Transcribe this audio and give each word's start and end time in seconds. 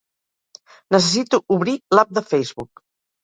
Necessito 0.95 1.39
obrir 1.57 1.75
l'app 1.97 2.17
de 2.19 2.25
Facebook. 2.31 2.85